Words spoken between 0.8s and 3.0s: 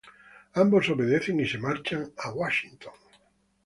obedecen y se marchan a Washington.